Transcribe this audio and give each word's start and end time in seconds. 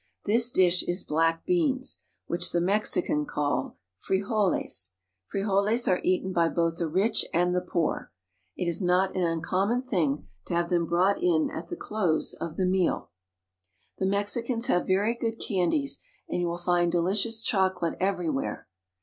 This 0.25 0.49
dish 0.49 0.81
is 0.87 1.03
black 1.03 1.45
beans, 1.45 1.99
which 2.25 2.51
the 2.51 2.59
Mexicans 2.59 3.27
call 3.29 3.77
frijoles 3.99 4.93
(fre 5.27 5.37
o'les). 5.43 5.45
Frijoles 5.77 5.87
are 5.87 6.01
eaten 6.03 6.33
by 6.33 6.49
both 6.49 6.77
the 6.77 6.87
rich 6.87 7.23
and 7.31 7.53
the 7.53 7.61
poor. 7.61 8.11
It 8.57 8.67
is 8.67 8.81
not 8.81 9.15
an 9.15 9.21
uncornmon 9.21 9.85
THE 9.85 9.97
MOUNTAIN 9.99 10.09
DISTRICTS. 10.09 10.47
343 10.47 10.47
thing 10.47 10.47
to 10.47 10.53
have 10.55 10.69
them 10.71 10.85
brought 10.87 11.21
in 11.21 11.51
at 11.51 11.67
the 11.67 11.75
close 11.75 12.33
of 12.33 12.57
the 12.57 12.65
meal. 12.65 13.11
The 13.99 14.07
Mexicans 14.07 14.65
have 14.65 14.87
very 14.87 15.13
good 15.13 15.37
candies, 15.39 15.99
and 16.27 16.41
you 16.41 16.47
will 16.47 16.57
find 16.57 16.91
delicious 16.91 17.43
chocolate 17.43 17.95
everywhere. 17.99 18.67